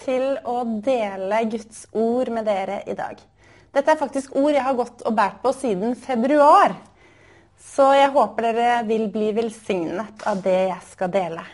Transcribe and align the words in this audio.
til 0.00 0.38
å 0.48 0.62
dele 0.84 1.42
Guds 1.52 1.86
ord 1.92 2.30
med 2.32 2.46
dere 2.48 2.82
i 2.86 2.96
dag. 2.98 3.18
Dette 3.72 3.92
er 3.94 4.00
faktisk 4.00 4.34
ord 4.36 4.52
jeg 4.52 4.64
har 4.64 4.76
gått 4.76 5.04
og 5.08 5.14
båret 5.16 5.40
på 5.42 5.52
siden 5.56 5.94
februar. 5.96 6.74
Så 7.62 7.92
jeg 7.96 8.10
håper 8.12 8.48
dere 8.50 8.82
vil 8.88 9.06
bli 9.12 9.30
velsignet 9.36 10.26
av 10.28 10.42
det 10.44 10.58
jeg 10.72 10.88
skal 10.90 11.12
dele. 11.14 11.44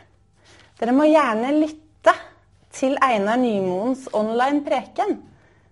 Dere 0.79 0.95
må 0.97 1.07
gjerne 1.07 1.53
lytte 1.59 2.15
til 2.75 2.97
Einar 3.03 3.39
Nymoens 3.41 4.09
online 4.17 4.65
preken, 4.67 5.17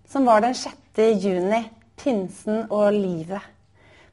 som 0.07 0.27
var 0.29 0.43
den 0.45 0.55
6. 0.55 1.03
juni, 1.23 1.65
pinsen 1.99 2.67
og 2.71 2.93
livet. 2.95 3.43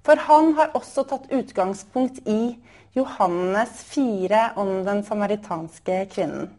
For 0.03 0.19
han 0.27 0.53
har 0.57 0.73
også 0.75 1.05
tatt 1.07 1.29
utgangspunkt 1.31 2.25
i 2.27 2.55
Johannes 2.97 3.77
4 3.93 4.49
om 4.59 4.81
den 4.85 5.03
samaritanske 5.05 6.03
kvinnen. 6.11 6.51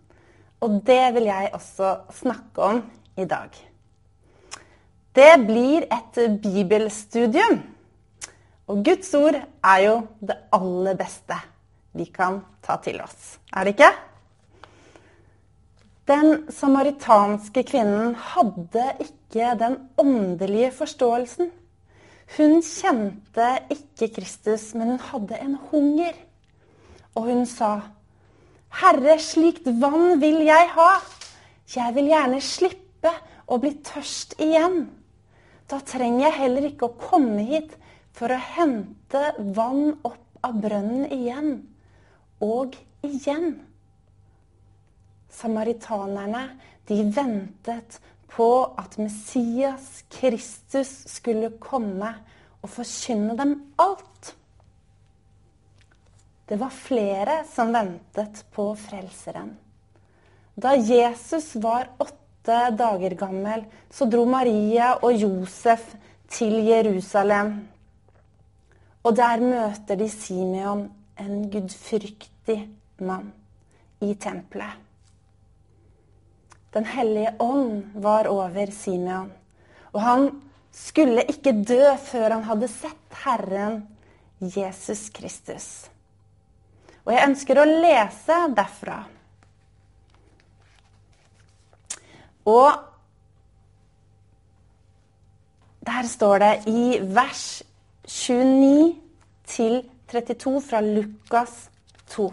Og 0.64 0.80
det 0.86 1.02
vil 1.16 1.28
jeg 1.28 1.50
også 1.52 1.90
snakke 2.22 2.68
om 2.72 2.80
i 3.20 3.26
dag. 3.28 3.52
Det 5.14 5.32
blir 5.44 5.84
et 5.92 6.20
bibelstudium. 6.42 7.60
Og 8.66 8.80
Guds 8.84 9.12
ord 9.14 9.36
er 9.36 9.82
jo 9.84 9.98
det 10.24 10.38
aller 10.56 10.96
beste 10.96 11.36
vi 11.94 12.08
kan 12.10 12.40
ta 12.64 12.78
til 12.82 12.96
oss. 13.04 13.36
Er 13.52 13.68
det 13.68 13.76
ikke? 13.76 13.92
Den 16.08 16.46
samaritanske 16.52 17.62
kvinnen 17.68 18.16
hadde 18.32 18.86
ikke 19.04 19.52
den 19.60 19.76
åndelige 20.00 20.72
forståelsen. 20.80 21.52
Hun 22.36 22.58
kjente 22.64 23.50
ikke 23.72 24.10
Kristus, 24.16 24.72
men 24.74 24.94
hun 24.94 25.04
hadde 25.12 25.38
en 25.44 25.54
hunger. 25.70 26.16
Og 27.14 27.28
hun 27.28 27.44
sa, 27.46 27.76
'Herre, 28.74 29.18
slikt 29.22 29.68
vann 29.80 30.18
vil 30.20 30.40
jeg 30.46 30.70
ha. 30.74 30.90
Jeg 31.74 31.94
vil 31.94 32.10
gjerne 32.10 32.40
slippe 32.42 33.12
å 33.46 33.58
bli 33.62 33.74
tørst 33.86 34.34
igjen.' 34.42 34.88
Da 35.70 35.78
trenger 35.80 36.26
jeg 36.26 36.38
heller 36.42 36.66
ikke 36.68 36.90
å 36.90 36.98
komme 37.00 37.46
hit 37.48 37.76
for 38.12 38.32
å 38.34 38.40
hente 38.56 39.22
vann 39.56 39.94
opp 40.04 40.20
av 40.44 40.58
brønnen 40.60 41.06
igjen 41.14 41.54
og 42.44 42.76
igjen. 43.06 43.54
Samaritanerne, 45.32 46.44
de 46.86 47.00
ventet 47.16 47.98
på 48.34 48.48
at 48.76 48.98
Messias, 49.00 50.04
Kristus, 50.12 50.92
skulle 51.10 51.54
komme 51.62 52.12
og 52.60 52.70
forkynne 52.76 53.36
dem 53.38 53.56
alt. 53.80 54.34
Det 56.46 56.56
var 56.60 56.70
flere 56.70 57.44
som 57.48 57.72
ventet 57.72 58.44
på 58.52 58.66
Frelseren. 58.76 59.54
Da 60.54 60.74
Jesus 60.76 61.54
var 61.56 61.88
åtte 61.98 62.58
dager 62.76 63.14
gammel, 63.16 63.64
så 63.90 64.04
dro 64.04 64.26
Maria 64.28 64.92
og 65.00 65.16
Josef 65.16 65.94
til 66.28 66.60
Jerusalem. 66.66 67.54
Og 69.04 69.16
der 69.16 69.40
møter 69.40 69.96
de 69.96 70.08
Simeon, 70.12 70.84
en 71.18 71.48
gudfryktig 71.50 72.58
mann, 73.00 73.32
i 74.04 74.12
tempelet. 74.14 74.76
Den 76.74 76.84
hellige 76.90 77.32
ånd 77.38 77.94
var 78.02 78.28
over 78.28 78.70
Simeon, 78.74 79.30
og 79.94 80.00
han 80.02 80.28
skulle 80.74 81.24
ikke 81.30 81.54
dø 81.64 81.94
før 82.02 82.34
han 82.34 82.46
hadde 82.48 82.68
sett 82.68 83.18
Herren 83.24 83.84
Jesus 84.42 85.08
Kristus. 85.14 85.93
Og 87.04 87.12
jeg 87.12 87.28
ønsker 87.28 87.60
å 87.60 87.66
lese 87.68 88.38
derfra. 88.56 89.02
Og 92.48 92.72
der 95.84 96.08
står 96.08 96.38
det 96.38 96.54
i 96.68 96.86
vers 97.16 97.62
29 98.08 98.94
til 99.46 99.82
32 100.12 100.60
fra 100.64 100.80
Lukas 100.80 101.68
2. 102.16 102.30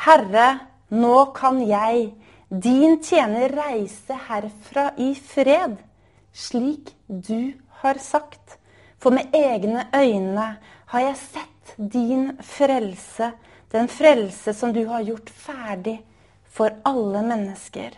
Herre, 0.00 0.46
nå 0.88 1.16
kan 1.36 1.60
jeg, 1.68 2.08
din 2.50 3.02
tjener, 3.02 3.48
reise 3.48 4.16
herfra 4.26 4.90
i 4.96 5.14
fred, 5.14 5.76
slik 6.32 6.96
du 7.06 7.52
har 7.82 7.94
sagt. 7.94 8.58
For 8.98 9.14
med 9.14 9.30
egne 9.32 9.86
øyne 9.94 10.46
har 10.90 11.00
jeg 11.00 11.16
sett 11.16 11.74
din 11.78 12.32
frelse, 12.42 13.30
den 13.70 13.86
frelse 13.88 14.54
som 14.54 14.72
du 14.74 14.82
har 14.88 15.06
gjort 15.06 15.30
ferdig 15.30 16.00
for 16.50 16.74
alle 16.84 17.22
mennesker. 17.22 17.94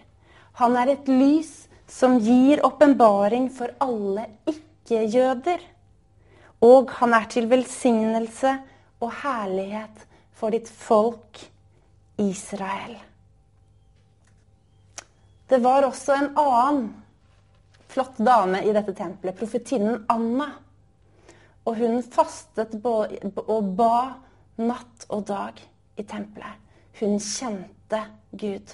Han 0.61 0.77
er 0.77 0.93
et 0.93 1.09
lys 1.09 1.53
som 1.89 2.19
gir 2.21 2.61
åpenbaring 2.67 3.49
for 3.57 3.73
alle 3.81 4.27
ikke-jøder. 4.53 5.65
Og 6.61 6.93
han 7.01 7.17
er 7.17 7.25
til 7.33 7.49
velsignelse 7.51 8.53
og 9.01 9.17
herlighet 9.23 10.05
for 10.37 10.53
ditt 10.53 10.69
folk 10.69 11.41
Israel. 12.21 13.01
Det 15.53 15.59
var 15.61 15.85
også 15.85 16.15
en 16.17 16.31
annen 16.41 16.85
flott 17.93 18.17
dame 18.25 18.63
i 18.65 18.71
dette 18.73 18.95
tempelet, 18.97 19.37
profetinnen 19.37 19.99
Anna. 20.09 20.47
Og 21.69 21.77
hun 21.77 21.99
fastet 22.15 22.73
og 22.81 23.67
ba 23.77 23.97
natt 24.57 25.05
og 25.13 25.27
dag 25.29 25.61
i 26.01 26.07
tempelet. 26.09 26.57
Hun 27.03 27.19
kjente 27.21 28.01
Gud. 28.33 28.73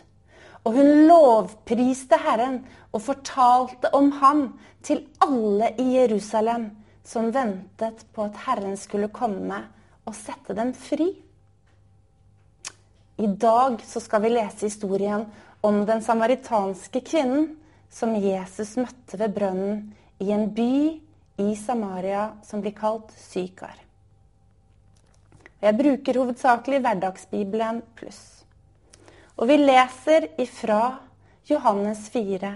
Og 0.62 0.78
hun 0.78 1.09
lovpriste 1.09 2.21
Herren 2.22 2.61
og 2.93 3.03
fortalte 3.09 3.91
om 3.99 4.12
Han 4.21 4.44
til 4.87 5.03
alle 5.25 5.72
i 5.83 5.88
Jerusalem 5.97 6.71
som 7.03 7.33
ventet 7.34 8.06
på 8.15 8.28
at 8.28 8.38
Herren 8.47 8.78
skulle 8.78 9.11
komme 9.11 9.65
og 10.06 10.15
sette 10.15 10.55
dem 10.55 10.71
fri. 10.78 11.11
I 13.19 13.27
dag 13.27 13.83
så 13.83 13.99
skal 13.99 14.22
vi 14.22 14.37
lese 14.37 14.69
historien 14.69 15.27
om 15.61 15.87
den 15.87 16.03
samaritanske 16.03 17.01
kvinnen 17.01 17.57
som 17.91 18.15
Jesus 18.17 18.77
møtte 18.79 19.19
ved 19.19 19.35
brønnen 19.35 19.83
i 20.23 20.31
en 20.35 20.49
by 20.55 20.73
i 21.39 21.51
Samaria 21.57 22.31
som 22.47 22.63
blir 22.63 22.77
kalt 22.77 23.13
Sykar. 23.19 23.77
Jeg 25.59 25.75
bruker 25.75 26.21
hovedsakelig 26.21 26.83
Hverdagsbibelen 26.85 27.83
pluss. 27.99 28.45
Og 29.39 29.51
vi 29.51 29.59
leser 29.59 30.29
ifra 30.39 30.99
Johannes 31.49 32.09
4, 32.15 32.51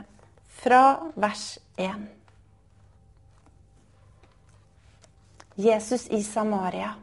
fra 0.63 0.83
vers 1.15 1.47
1. 1.79 2.05
Jesus 5.57 6.07
i 6.11 6.23
Samaria. 6.23 6.95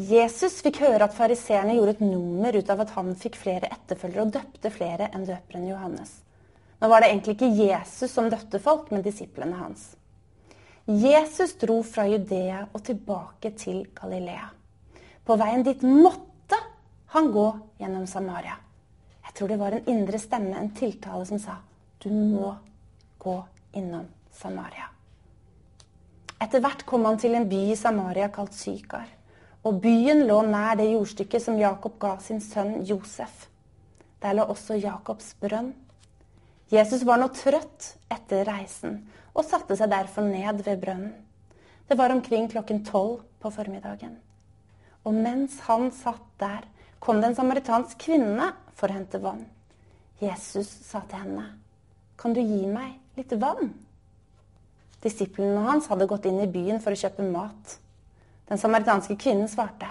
Jesus 0.00 0.62
fikk 0.64 0.78
høre 0.80 1.04
at 1.04 1.12
fariseerne 1.12 1.74
gjorde 1.76 1.98
et 1.98 2.04
nummer 2.04 2.56
ut 2.56 2.70
av 2.72 2.80
at 2.86 2.92
han 2.94 3.10
fikk 3.20 3.34
flere 3.36 3.68
etterfølgere 3.68 4.22
og 4.24 4.30
døpte 4.32 4.70
flere 4.72 5.10
enn 5.12 5.26
døperen 5.28 5.66
Johannes. 5.68 6.14
Nå 6.80 6.88
var 6.88 7.02
det 7.02 7.10
egentlig 7.10 7.34
ikke 7.36 7.50
Jesus 7.58 8.14
som 8.14 8.30
døpte 8.32 8.62
folk, 8.64 8.88
men 8.94 9.04
disiplene 9.04 9.58
hans. 9.58 9.90
Jesus 10.88 11.52
dro 11.60 11.82
fra 11.84 12.06
Judea 12.08 12.62
og 12.72 12.80
tilbake 12.86 13.52
til 13.60 13.82
Galilea. 13.92 14.48
På 15.28 15.36
veien 15.36 15.66
dit 15.68 15.84
måtte 15.84 16.56
han 17.12 17.28
gå 17.34 17.46
gjennom 17.82 18.08
Samaria. 18.08 18.56
Jeg 19.26 19.36
tror 19.36 19.52
det 19.52 19.60
var 19.60 19.76
en 19.76 19.92
indre 19.92 20.18
stemme, 20.18 20.56
en 20.56 20.72
tiltale, 20.74 21.28
som 21.28 21.38
sa 21.42 21.60
du 22.00 22.08
må 22.08 22.54
gå 23.20 23.36
innom 23.76 24.08
Samaria. 24.32 24.88
Etter 26.40 26.64
hvert 26.64 26.86
kom 26.88 27.04
han 27.04 27.20
til 27.20 27.36
en 27.36 27.44
by 27.50 27.66
i 27.74 27.76
Samaria 27.76 28.32
kalt 28.32 28.56
Sykar. 28.56 29.19
Og 29.64 29.80
byen 29.82 30.24
lå 30.28 30.40
nær 30.48 30.78
det 30.80 30.88
jordstykket 30.88 31.44
som 31.44 31.58
Jakob 31.60 31.98
ga 32.00 32.14
sin 32.24 32.40
sønn 32.40 32.80
Josef. 32.88 33.46
Der 34.22 34.36
lå 34.36 34.46
også 34.48 34.78
Jakobs 34.80 35.34
brønn. 35.40 35.74
Jesus 36.70 37.02
var 37.04 37.18
nå 37.20 37.28
trøtt 37.34 37.94
etter 38.12 38.46
reisen 38.46 39.00
og 39.34 39.44
satte 39.44 39.76
seg 39.76 39.90
derfor 39.90 40.24
ned 40.24 40.62
ved 40.64 40.80
brønnen. 40.80 41.12
Det 41.88 41.98
var 41.98 42.12
omkring 42.14 42.46
klokken 42.48 42.84
tolv 42.86 43.24
på 43.42 43.50
formiddagen. 43.50 44.14
Og 45.04 45.16
mens 45.16 45.58
han 45.66 45.90
satt 45.90 46.22
der, 46.38 46.62
kom 47.00 47.20
det 47.20 47.30
en 47.30 47.38
samaritansk 47.38 47.98
kvinne 47.98 48.52
for 48.76 48.88
å 48.88 48.96
hente 48.96 49.18
vann. 49.18 49.46
Jesus 50.20 50.68
sa 50.68 51.00
til 51.08 51.18
henne, 51.18 51.46
'Kan 52.16 52.32
du 52.32 52.40
gi 52.40 52.66
meg 52.66 53.00
litt 53.16 53.32
vann?' 53.32 53.74
Disiplene 55.02 55.64
hans 55.64 55.86
hadde 55.88 56.06
gått 56.06 56.26
inn 56.26 56.40
i 56.40 56.46
byen 56.46 56.80
for 56.80 56.92
å 56.92 57.00
kjøpe 57.00 57.24
mat. 57.32 57.78
Den 58.50 58.58
samaritanske 58.58 59.16
kvinnen 59.16 59.48
svarte, 59.48 59.86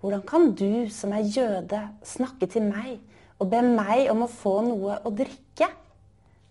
'Hvordan 0.00 0.22
kan 0.26 0.52
du 0.54 0.88
som 0.90 1.12
er 1.12 1.26
jøde, 1.26 1.88
snakke 2.02 2.46
til 2.46 2.62
meg 2.62 3.00
og 3.40 3.50
be 3.50 3.62
meg 3.62 4.10
om 4.10 4.22
å 4.22 4.30
få 4.30 4.60
noe 4.62 5.00
å 5.04 5.10
drikke?' 5.10 5.70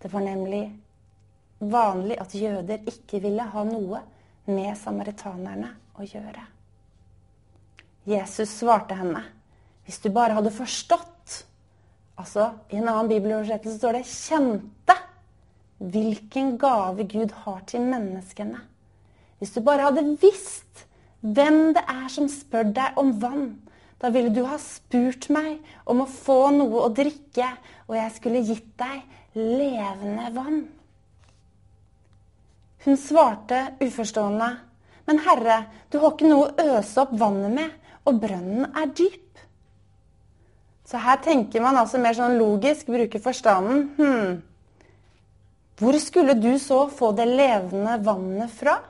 Det 0.01 0.12
var 0.12 0.21
nemlig 0.21 0.74
vanlig 1.60 2.19
at 2.19 2.36
jøder 2.36 2.83
ikke 2.86 3.21
ville 3.21 3.44
ha 3.44 3.63
noe 3.63 4.01
med 4.45 4.75
samaritanerne 4.77 5.69
å 5.95 6.04
gjøre. 6.04 6.44
Jesus 8.06 8.50
svarte 8.59 8.95
henne, 9.00 9.24
hvis 9.86 10.01
du 10.04 10.09
bare 10.09 10.33
hadde 10.33 10.51
forstått 10.51 11.09
Altså, 12.13 12.51
I 12.69 12.77
en 12.77 12.88
annen 12.88 13.09
bibeloversettelse 13.09 13.80
står 13.80 13.95
det 13.98 14.06
'kjente' 14.06 15.00
hvilken 15.80 16.57
gave 16.57 17.07
Gud 17.09 17.31
har 17.31 17.63
til 17.68 17.81
menneskene. 17.81 18.59
Hvis 19.39 19.51
du 19.56 19.62
bare 19.62 19.81
hadde 19.81 20.18
visst 20.21 20.86
hvem 21.24 21.72
det 21.75 21.84
er 21.88 22.08
som 22.12 22.28
spør 22.31 22.68
deg 22.75 23.00
om 23.00 23.14
vann, 23.22 23.48
da 24.04 24.12
ville 24.12 24.34
du 24.36 24.42
ha 24.44 24.58
spurt 24.60 25.30
meg 25.31 25.64
om 25.88 26.04
å 26.04 26.10
få 26.10 26.52
noe 26.52 26.84
å 26.84 26.92
drikke, 26.92 27.48
og 27.88 27.96
jeg 27.96 28.16
skulle 28.18 28.44
gitt 28.44 28.72
deg 28.80 29.00
levende 29.40 30.28
vann. 30.36 30.62
Hun 32.84 33.00
svarte 33.00 33.62
uforstående, 33.80 34.50
men 35.08 35.22
herre, 35.24 35.62
du 35.92 36.02
har 36.04 36.12
ikke 36.12 36.28
noe 36.28 36.50
å 36.52 36.68
øse 36.78 37.06
opp 37.06 37.16
vannet 37.20 37.56
med, 37.56 37.76
og 38.04 38.19
brønnen 38.19 38.68
er 38.76 38.92
dyp. 38.92 39.40
Så 40.84 41.00
her 41.00 41.22
tenker 41.24 41.64
man 41.64 41.80
altså 41.80 42.02
mer 42.04 42.16
sånn 42.18 42.36
logisk, 42.36 42.92
bruker 42.92 43.24
forstanden. 43.24 43.86
Hm, 43.96 44.42
hvor 45.80 45.96
skulle 46.04 46.36
du 46.36 46.52
så 46.60 46.86
få 46.92 47.14
det 47.16 47.30
levende 47.31 47.96
vannet 48.04 48.52
fra? 48.52 48.81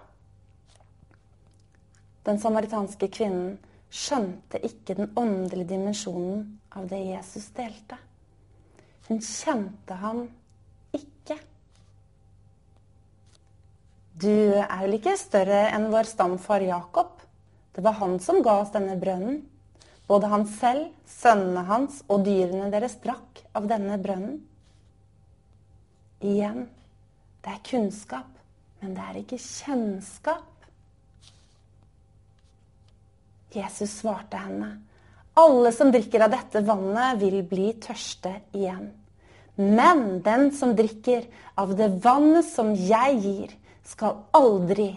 Den 2.23 2.39
samaritanske 2.39 3.09
kvinnen 3.11 3.57
skjønte 3.93 4.61
ikke 4.63 4.95
den 4.97 5.11
åndelige 5.19 5.73
dimensjonen 5.75 6.45
av 6.73 6.87
det 6.89 7.01
Jesus 7.03 7.49
delte. 7.55 7.97
Hun 9.09 9.19
kjente 9.19 9.97
ham 9.99 10.23
ikke. 10.95 11.37
Du 14.23 14.31
er 14.31 14.79
vel 14.85 14.97
ikke 14.97 15.17
større 15.19 15.65
enn 15.73 15.89
vår 15.91 16.07
stamfar 16.07 16.63
Jakob? 16.63 17.19
Det 17.73 17.83
var 17.83 17.97
han 17.99 18.19
som 18.23 18.39
ga 18.45 18.59
oss 18.61 18.71
denne 18.73 18.95
brønnen. 19.01 19.41
Både 20.07 20.29
han 20.31 20.45
selv, 20.47 20.91
sønnene 21.09 21.63
hans 21.67 22.01
og 22.11 22.25
dyrene 22.27 22.69
deres 22.71 22.95
drakk 23.03 23.43
av 23.57 23.67
denne 23.71 23.97
brønnen. 24.01 24.41
Igjen, 26.23 26.67
det 27.43 27.51
er 27.51 27.63
kunnskap, 27.67 28.29
men 28.79 28.95
det 28.95 29.03
er 29.03 29.19
ikke 29.19 29.41
kjennskap. 29.41 30.52
Jesus 33.53 33.99
svarte 34.01 34.39
henne, 34.41 34.71
alle 35.33 35.71
som 35.73 35.91
drikker 35.93 36.25
av 36.25 36.33
dette 36.33 36.61
vannet, 36.65 37.17
vil 37.21 37.41
bli 37.47 37.71
tørste 37.81 38.35
igjen. 38.53 38.91
Men 39.55 40.21
den 40.25 40.51
som 40.53 40.73
drikker 40.77 41.25
av 41.61 41.75
det 41.77 41.89
vannet 42.03 42.45
som 42.45 42.73
jeg 42.73 43.19
gir, 43.21 43.53
skal 43.83 44.23
aldri 44.33 44.89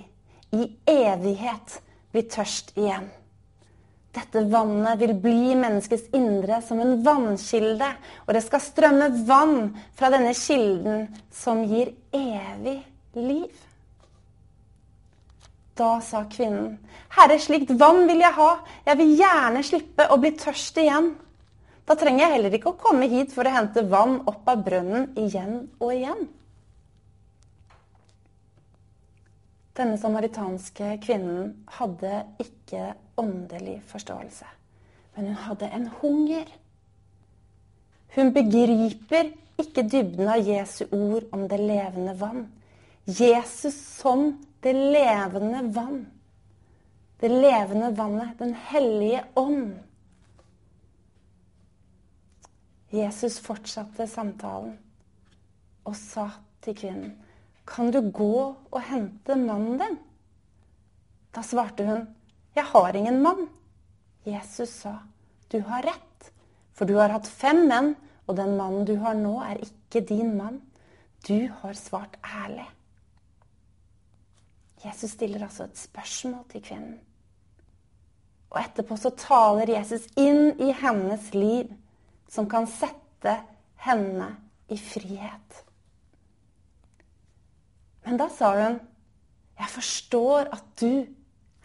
i 0.55 0.69
evighet 0.88 1.81
bli 2.14 2.23
tørst 2.31 2.76
igjen. 2.79 3.08
Dette 4.17 4.47
vannet 4.49 4.97
vil 5.03 5.12
bli 5.20 5.56
menneskets 5.58 6.08
indre 6.17 6.62
som 6.64 6.81
en 6.81 7.03
vannkilde, 7.05 7.88
og 8.25 8.32
det 8.32 8.44
skal 8.47 8.62
strømme 8.64 9.11
vann 9.29 9.75
fra 9.99 10.08
denne 10.14 10.32
kilden 10.37 11.08
som 11.35 11.64
gir 11.69 11.93
evig 12.17 12.79
liv. 13.19 13.53
Da 15.76 15.99
sa 16.00 16.23
kvinnen, 16.32 16.78
Herre, 17.12 17.37
slikt 17.40 17.75
vann 17.76 18.06
vil 18.08 18.23
jeg 18.25 18.32
ha, 18.38 18.50
jeg 18.87 18.99
vil 19.02 19.12
gjerne 19.19 19.62
slippe 19.67 20.06
å 20.08 20.17
bli 20.20 20.32
tørst 20.40 20.78
igjen. 20.81 21.11
Da 21.87 21.94
trenger 22.00 22.25
jeg 22.25 22.32
heller 22.32 22.56
ikke 22.56 22.73
å 22.73 22.81
komme 22.81 23.08
hit 23.11 23.34
for 23.34 23.46
å 23.46 23.52
hente 23.52 23.84
vann 23.90 24.23
opp 24.26 24.49
av 24.49 24.64
brønnen 24.67 25.11
igjen 25.20 25.67
og 25.76 25.93
igjen. 25.93 26.26
Denne 29.76 30.00
samaritanske 30.00 30.94
kvinnen 31.05 31.52
hadde 31.76 32.22
ikke 32.40 32.94
åndelig 33.20 33.82
forståelse, 33.90 34.49
men 35.17 35.29
hun 35.29 35.43
hadde 35.44 35.69
en 35.76 35.90
hunger. 36.00 36.49
Hun 38.17 38.32
begriper 38.32 39.34
ikke 39.61 39.84
dybden 39.84 40.32
av 40.32 40.40
Jesu 40.40 40.87
ord 40.88 41.29
om 41.37 41.44
det 41.50 41.61
levende 41.61 42.17
vann. 42.17 42.46
Jesus 43.05 43.76
som 44.00 44.32
det 44.61 44.73
levende 44.73 45.62
vann. 45.73 46.06
Det 47.20 47.29
levende 47.29 47.91
vannet, 47.97 48.38
Den 48.38 48.55
hellige 48.55 49.25
ånd. 49.35 49.79
Jesus 52.91 53.38
fortsatte 53.43 54.06
samtalen 54.06 54.76
og 55.87 55.97
sa 55.97 56.29
til 56.62 56.75
kvinnen, 56.75 57.17
'Kan 57.67 57.91
du 57.91 58.00
gå 58.11 58.56
og 58.70 58.81
hente 58.82 59.35
mannen 59.35 59.79
din?' 59.79 59.99
Da 61.35 61.43
svarte 61.43 61.87
hun, 61.87 62.06
'Jeg 62.55 62.64
har 62.64 62.97
ingen 62.97 63.23
mann.' 63.23 63.49
Jesus 64.25 64.69
sa, 64.69 64.99
'Du 65.49 65.61
har 65.61 65.82
rett, 65.82 66.32
for 66.73 66.85
du 66.85 66.94
har 66.94 67.08
hatt 67.08 67.26
fem 67.26 67.69
menn, 67.69 67.97
og 68.26 68.37
den 68.37 68.56
mannen 68.56 68.85
du 68.85 68.97
har 68.97 69.14
nå, 69.14 69.41
er 69.41 69.56
ikke 69.56 70.06
din 70.08 70.37
mann. 70.37 70.62
Du 71.29 71.49
har 71.49 71.73
svart 71.73 72.17
ærlig.' 72.23 72.75
Jesus 74.84 75.17
stiller 75.17 75.46
altså 75.46 75.64
et 75.64 75.78
spørsmål 75.78 76.44
til 76.50 76.62
kvinnen. 76.62 76.99
Og 78.50 78.61
etterpå 78.61 78.96
så 79.00 79.11
taler 79.19 79.73
Jesus 79.75 80.06
inn 80.20 80.55
i 80.62 80.70
hennes 80.76 81.32
liv 81.34 81.73
som 82.31 82.49
kan 82.50 82.69
sette 82.70 83.34
henne 83.87 84.28
i 84.73 84.78
frihet. 84.81 85.62
Men 88.06 88.17
da 88.20 88.28
sa 88.31 88.52
hun, 88.55 88.81
'Jeg 89.58 89.69
forstår 89.69 90.48
at 90.53 90.65
du, 90.81 91.06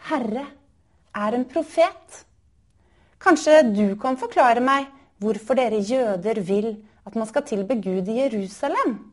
Herre, 0.10 0.48
er 1.16 1.36
en 1.36 1.46
profet.' 1.46 2.26
Kanskje 3.20 3.76
du 3.76 3.96
kan 3.96 4.18
forklare 4.18 4.60
meg 4.60 4.88
hvorfor 5.22 5.54
dere 5.54 5.78
jøder 5.78 6.42
vil 6.42 6.86
at 7.06 7.16
man 7.16 7.28
skal 7.28 7.44
tilbe 7.44 7.76
Gud 7.76 8.08
i 8.08 8.18
Jerusalem? 8.18 9.12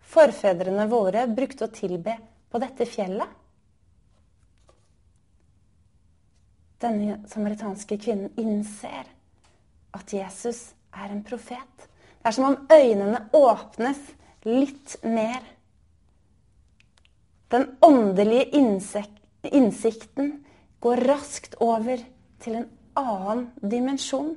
Forfedrene 0.00 0.88
våre 0.90 1.26
brukte 1.30 1.64
å 1.64 1.74
tilbe 1.74 2.16
på 2.54 2.60
dette 2.62 2.86
fjellet. 2.86 3.30
Denne 6.78 7.16
samaritanske 7.26 7.96
kvinnen 7.98 8.30
innser 8.38 9.08
at 9.98 10.12
Jesus 10.14 10.68
er 10.94 11.10
en 11.10 11.24
profet. 11.26 11.88
Det 12.22 12.30
er 12.30 12.36
som 12.36 12.46
om 12.52 12.60
øynene 12.70 13.24
åpnes 13.34 13.98
litt 14.46 14.94
mer. 15.02 15.42
Den 17.50 17.72
åndelige 17.82 18.46
innsikten 19.50 20.30
går 20.78 21.02
raskt 21.10 21.56
over 21.58 22.04
til 22.44 22.60
en 22.60 22.68
annen 22.94 23.48
dimensjon. 23.58 24.36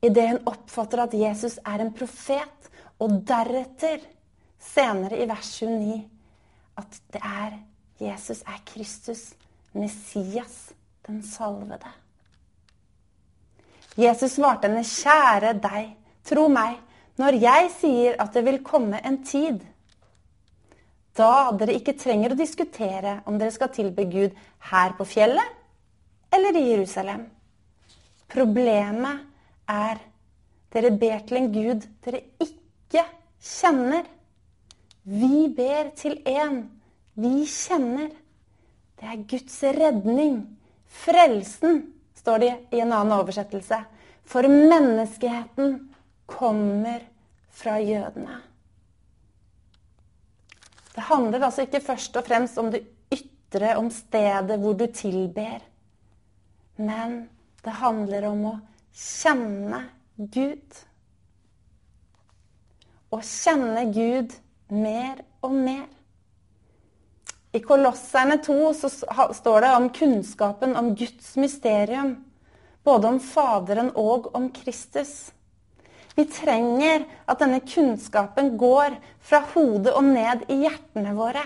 Idet 0.00 0.30
hun 0.30 0.48
oppfatter 0.48 1.04
at 1.04 1.18
Jesus 1.26 1.58
er 1.60 1.84
en 1.84 1.92
profet, 1.92 2.72
og 3.00 3.20
deretter, 3.28 4.00
senere 4.60 5.18
i 5.20 5.26
vers 5.28 5.50
29, 5.62 5.96
at 6.80 7.00
det 7.12 7.22
er 7.24 7.58
Jesus 8.00 8.40
er 8.48 8.60
Kristus, 8.64 9.24
Messias, 9.72 10.72
den 11.06 11.22
salvede. 11.22 11.90
Jesus 13.96 14.38
svarte 14.38 14.68
henne, 14.68 14.84
'Kjære 14.84 15.52
deg, 15.60 15.96
tro 16.24 16.48
meg, 16.48 16.78
når 17.18 17.36
jeg 17.42 17.70
sier 17.80 18.16
at 18.22 18.32
det 18.34 18.44
vil 18.44 18.62
komme 18.64 19.00
en 19.04 19.24
tid' 19.24 19.66
da 21.20 21.50
dere 21.58 21.74
ikke 21.76 21.98
trenger 21.98 22.32
å 22.32 22.38
diskutere 22.38 23.18
om 23.28 23.38
dere 23.38 23.52
skal 23.54 23.72
tilbe 23.74 24.06
Gud 24.10 24.36
her 24.70 24.94
på 24.96 25.06
fjellet 25.08 25.56
eller 26.32 26.56
i 26.56 26.68
Jerusalem. 26.70 27.26
Problemet 28.30 29.26
er 29.70 30.00
dere 30.70 30.92
ber 30.94 31.24
til 31.26 31.40
en 31.40 31.50
Gud 31.52 31.86
dere 32.04 32.22
ikke 32.40 33.04
kjenner. 33.42 34.06
Vi 35.02 35.48
ber 35.56 35.90
til 35.96 36.18
en 36.28 36.64
vi 37.20 37.44
kjenner. 37.48 38.10
Det 39.00 39.08
er 39.08 39.24
Guds 39.28 39.56
redning. 39.76 40.42
Frelsen 40.90 41.82
står 42.16 42.42
det 42.42 42.52
i 42.76 42.82
en 42.82 42.92
annen 42.92 43.16
oversettelse. 43.16 43.80
For 44.24 44.46
menneskeheten 44.46 45.78
kommer 46.30 47.02
fra 47.50 47.78
jødene. 47.82 48.38
Det 50.94 51.06
handler 51.08 51.46
altså 51.46 51.64
ikke 51.64 51.82
først 51.82 52.16
og 52.18 52.26
fremst 52.26 52.58
om 52.58 52.70
det 52.72 52.82
ytre, 53.14 53.76
om 53.78 53.88
stedet 53.94 54.58
hvor 54.60 54.76
du 54.76 54.86
tilber. 54.94 55.60
Men 56.76 57.24
det 57.64 57.74
handler 57.80 58.26
om 58.30 58.44
å 58.52 58.54
kjenne 58.96 59.82
Gud. 60.16 60.78
Å 63.10 63.20
kjenne 63.26 63.84
Gud 63.94 64.36
mer 64.70 65.22
og 65.42 65.54
mer. 65.54 65.86
I 67.52 67.58
Kolosserne 67.64 68.38
2 68.44 68.56
så 68.78 68.90
står 69.34 69.64
det 69.64 69.70
om 69.74 69.88
kunnskapen 69.90 70.76
om 70.78 70.92
Guds 70.94 71.34
mysterium. 71.40 72.14
Både 72.86 73.08
om 73.10 73.18
Faderen 73.20 73.90
og 73.98 74.30
om 74.36 74.48
Kristus. 74.54 75.32
Vi 76.16 76.24
trenger 76.30 77.04
at 77.28 77.40
denne 77.42 77.60
kunnskapen 77.64 78.54
går 78.60 78.96
fra 79.24 79.42
hodet 79.52 79.92
og 79.96 80.06
ned 80.06 80.46
i 80.50 80.62
hjertene 80.62 81.14
våre. 81.18 81.42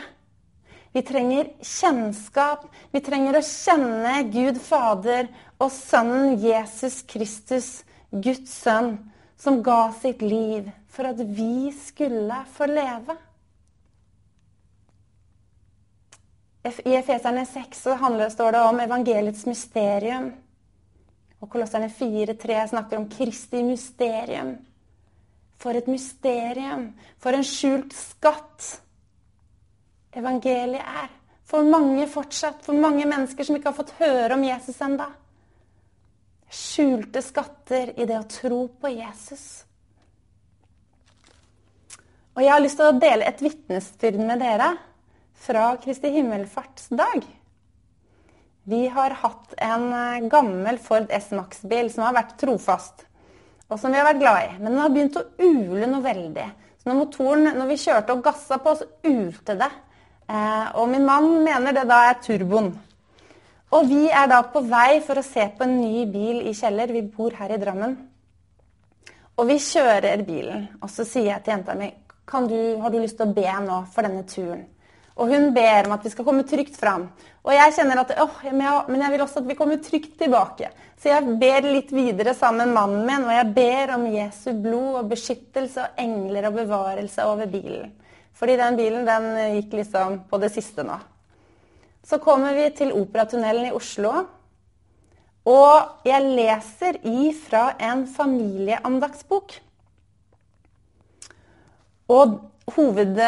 Vi 0.94 1.02
trenger 1.02 1.50
kjennskap. 1.64 2.68
Vi 2.94 3.02
trenger 3.02 3.38
å 3.38 3.42
kjenne 3.44 4.20
Gud 4.30 4.60
Fader 4.62 5.26
og 5.58 5.72
Sønnen 5.74 6.36
Jesus 6.38 7.00
Kristus, 7.10 7.68
Guds 8.12 8.52
sønn, 8.60 8.98
som 9.36 9.62
ga 9.62 9.92
sitt 9.92 10.22
liv 10.22 10.70
for 10.88 11.08
at 11.10 11.20
vi 11.20 11.72
skulle 11.72 12.44
få 12.52 12.66
leve. 12.66 13.16
I 16.64 16.94
Efeserne 16.96 17.46
6 17.46 17.82
så 17.82 17.94
handler, 18.00 18.28
står 18.28 18.52
det 18.52 18.60
om 18.60 18.80
evangeliets 18.80 19.46
mysterium. 19.46 20.30
Og 21.40 21.50
Kolosserne 21.50 21.90
4,3 21.92 22.68
snakker 22.68 22.96
om 22.96 23.08
Kristi 23.10 23.60
mysterium. 23.62 24.54
For 25.60 25.76
et 25.76 25.86
mysterium! 25.86 26.88
For 27.20 27.36
en 27.36 27.44
skjult 27.44 27.92
skatt 27.92 28.70
evangeliet 30.16 30.80
er. 30.80 31.12
For 31.44 31.66
mange 31.68 32.06
fortsatt, 32.08 32.62
for 32.64 32.76
mange 32.80 33.04
mennesker 33.04 33.44
som 33.44 33.58
ikke 33.58 33.68
har 33.68 33.76
fått 33.76 33.92
høre 33.98 34.32
om 34.38 34.44
Jesus 34.46 34.80
enda. 34.82 35.10
Skjulte 36.54 37.18
skatter 37.24 37.90
i 37.98 38.06
det 38.06 38.18
å 38.20 38.26
tro 38.30 38.64
på 38.78 38.90
Jesus. 38.92 39.64
Og 42.34 42.42
jeg 42.42 42.50
har 42.50 42.62
lyst 42.62 42.78
til 42.78 42.90
å 42.90 42.98
dele 42.98 43.26
et 43.26 43.42
vitnesbyrd 43.42 44.20
med 44.22 44.42
dere 44.42 44.74
fra 45.44 45.72
Kristi 45.82 46.12
himmelfartsdag. 46.14 47.26
Vi 48.70 48.80
har 48.88 49.16
hatt 49.20 49.54
en 49.60 49.90
eh, 49.92 50.28
gammel 50.30 50.78
Ford 50.82 51.10
S-Max-bil 51.12 51.90
som 51.92 52.06
har 52.06 52.14
vært 52.16 52.38
trofast, 52.40 53.04
og 53.68 53.76
som 53.80 53.92
vi 53.92 54.00
har 54.00 54.08
vært 54.08 54.22
glad 54.22 54.46
i. 54.46 54.54
Men 54.56 54.70
den 54.70 54.80
har 54.80 54.94
begynt 54.94 55.18
å 55.20 55.26
ule 55.42 55.90
noe 55.90 56.06
veldig. 56.06 56.46
Så 56.80 56.88
når 56.88 57.00
motoren, 57.02 57.50
når 57.58 57.70
vi 57.70 57.82
kjørte 57.82 58.16
og 58.16 58.24
gassa 58.24 58.58
på, 58.62 58.72
så 58.78 58.88
ulte 59.10 59.58
det. 59.60 59.70
Eh, 60.30 60.66
og 60.80 60.88
min 60.94 61.04
mann 61.04 61.28
mener 61.44 61.76
det 61.76 61.84
da 61.90 62.00
er 62.08 62.22
turboen. 62.24 62.72
Og 63.74 63.88
vi 63.90 64.04
er 64.06 64.28
da 64.30 64.38
på 64.46 64.62
vei 64.70 65.00
for 65.02 65.18
å 65.18 65.26
se 65.26 65.48
på 65.56 65.66
en 65.66 65.80
ny 65.80 66.04
bil 66.06 66.44
i 66.46 66.52
Kjeller. 66.54 66.92
Vi 66.94 67.02
bor 67.10 67.34
her 67.34 67.56
i 67.56 67.58
Drammen. 67.58 67.96
Og 69.34 69.48
vi 69.48 69.56
kjører 69.58 70.22
bilen, 70.22 70.68
og 70.78 70.92
så 70.94 71.02
sier 71.02 71.32
jeg 71.32 71.42
til 71.42 71.56
jenta 71.56 71.74
mi 71.74 71.90
du, 72.24 72.60
har 72.80 72.90
du 72.90 73.00
lyst 73.02 73.18
til 73.18 73.26
å 73.26 73.34
be 73.34 73.50
nå 73.66 73.80
for 73.92 74.06
denne 74.06 74.22
turen? 74.30 74.62
Og 75.14 75.30
hun 75.30 75.50
ber 75.54 75.86
om 75.86 75.94
at 75.94 76.06
vi 76.06 76.10
skal 76.10 76.26
komme 76.26 76.46
trygt 76.48 76.78
fram. 76.78 77.08
Og 77.44 77.52
jeg 77.54 77.74
kjenner 77.76 78.00
at 78.00 78.14
åh, 78.18 78.38
men 78.50 79.02
jeg 79.02 79.12
vil 79.12 79.22
også 79.22 79.42
at 79.42 79.50
vi 79.50 79.56
kommer 79.58 79.82
trygt 79.82 80.16
tilbake. 80.18 80.70
Så 80.98 81.10
jeg 81.10 81.36
ber 81.38 81.68
litt 81.68 81.92
videre 81.94 82.34
sammen 82.34 82.72
med 82.72 82.78
mannen 82.78 83.04
min, 83.06 83.26
og 83.28 83.34
jeg 83.36 83.52
ber 83.58 83.94
om 83.98 84.06
Jesu 84.10 84.48
blod 84.64 85.00
og 85.02 85.10
beskyttelse 85.12 85.84
og 85.84 86.02
engler 86.02 86.48
og 86.48 86.58
bevarelse 86.62 87.26
over 87.30 87.50
bilen. 87.50 87.92
Fordi 88.34 88.56
den 88.58 88.78
bilen 88.80 89.06
den 89.06 89.28
gikk 89.58 89.76
liksom 89.82 90.24
på 90.30 90.42
det 90.42 90.50
siste 90.54 90.86
nå. 90.86 90.98
Så 92.04 92.18
kommer 92.20 92.54
vi 92.54 92.68
til 92.76 92.92
Operatunnelen 92.92 93.70
i 93.70 93.74
Oslo. 93.74 94.12
Og 95.44 96.08
jeg 96.08 96.24
leser 96.24 97.00
ifra 97.04 97.74
en 97.80 98.06
familieandaktsbok. 98.08 99.56
Og 102.12 102.38
hoved... 102.76 103.20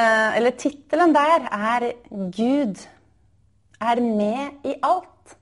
Tittelen 0.57 1.13
der 1.15 1.49
er 1.53 1.93
'Gud 2.11 2.87
er 3.81 4.01
med 4.01 4.65
i 4.65 4.75
alt'. 4.83 5.37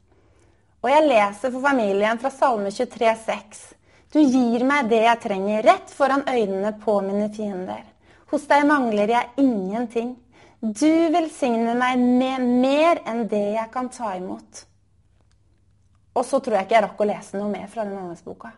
Og 0.83 0.91
jeg 0.91 1.09
leser 1.09 1.51
for 1.51 1.61
familien 1.61 2.19
fra 2.19 2.31
Salme 2.31 2.71
23, 2.71 3.15
23,6. 3.15 3.75
Du 4.15 4.21
gir 4.21 4.63
meg 4.63 4.91
det 4.91 5.01
jeg 5.03 5.21
trenger, 5.23 5.63
rett 5.67 5.91
foran 5.91 6.23
øynene 6.29 6.75
på 6.85 7.01
mine 7.01 7.31
fiender. 7.35 7.83
Hos 8.31 8.45
deg 8.47 8.67
mangler 8.67 9.11
jeg 9.11 9.31
ingenting. 9.39 10.13
Du 10.65 10.93
velsigner 11.13 11.77
meg 11.77 12.01
med 12.01 12.45
mer 12.65 13.03
enn 13.05 13.27
det 13.29 13.45
jeg 13.59 13.71
kan 13.73 13.91
ta 13.93 14.15
imot. 14.17 14.65
Og 16.15 16.25
så 16.25 16.41
tror 16.41 16.57
jeg 16.57 16.69
ikke 16.69 16.79
jeg 16.79 16.85
rakk 16.87 17.03
å 17.05 17.09
lese 17.11 17.37
noe 17.37 17.51
mer 17.53 17.67
fra 17.69 17.85
den 17.85 17.99
andaktsboka. 18.01 18.55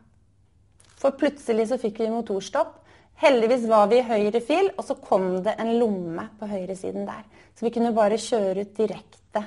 For 0.97 1.17
plutselig 1.19 1.67
så 1.73 1.81
fikk 1.83 1.99
vi 2.05 2.13
motorstopp, 2.13 2.77
Heldigvis 3.17 3.65
var 3.69 3.87
vi 3.89 4.03
i 4.03 4.05
høyre 4.05 4.41
fil, 4.45 4.67
og 4.77 4.85
så 4.85 4.97
kom 5.01 5.39
det 5.45 5.55
en 5.61 5.73
lomme 5.81 6.27
på 6.37 6.49
høyresiden 6.51 7.07
der. 7.09 7.23
Så 7.57 7.65
vi 7.65 7.73
kunne 7.73 7.95
bare 7.97 8.19
kjøre 8.21 8.67
ut 8.67 8.75
direkte 8.77 9.41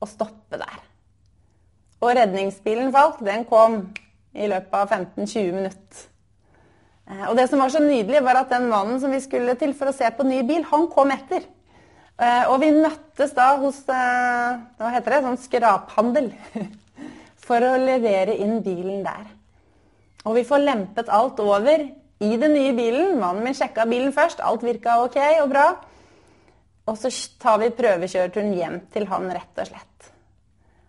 og 0.00 0.08
stoppe 0.08 0.56
der. 0.56 0.78
Og 2.00 2.14
redningsbilen 2.16 2.88
Falk, 2.94 3.20
den 3.26 3.44
kom 3.48 3.82
i 4.32 4.48
løpet 4.48 4.78
av 4.78 4.94
15-20 4.94 5.52
minutter. 5.52 6.06
Eh, 7.10 7.26
og 7.28 7.36
det 7.36 7.48
som 7.50 7.60
var 7.60 7.74
så 7.74 7.82
nydelig, 7.82 8.22
var 8.24 8.40
at 8.40 8.54
den 8.54 8.70
mannen 8.72 9.02
som 9.02 9.12
vi 9.12 9.20
skulle 9.20 9.56
til 9.60 9.74
for 9.76 9.90
å 9.90 9.96
se 9.96 10.08
på 10.08 10.24
ny 10.24 10.40
bil, 10.48 10.64
han 10.70 10.88
kom 10.92 11.12
etter. 11.12 11.44
Eh, 12.18 12.44
og 12.50 12.58
vi 12.64 12.72
møttes 12.74 13.30
da 13.36 13.52
hos 13.62 13.84
eh, 13.94 14.54
hva 14.58 14.90
heter 14.90 15.14
det, 15.14 15.20
sånn 15.22 15.38
skraphandel 15.38 16.32
for 17.46 17.62
å 17.62 17.76
levere 17.78 18.34
inn 18.42 18.58
bilen 18.64 19.04
der. 19.04 19.28
Og 20.26 20.34
vi 20.34 20.42
får 20.46 20.64
lempet 20.64 21.12
alt 21.14 21.38
over 21.40 21.84
i 21.86 22.30
den 22.40 22.56
nye 22.56 22.72
bilen. 22.74 23.20
Mannen 23.20 23.44
min 23.46 23.54
sjekka 23.54 23.86
bilen 23.88 24.10
først. 24.12 24.42
Alt 24.42 24.66
virka 24.66 24.98
ok 25.04 25.18
og 25.44 25.52
bra. 25.52 25.68
Og 26.90 26.98
så 26.98 27.12
tar 27.38 27.60
vi 27.62 27.70
prøvekjøreturen 27.76 28.50
hjem 28.56 28.80
til 28.90 29.06
han, 29.12 29.28
rett 29.30 29.62
og 29.62 29.68
slett. 29.70 30.08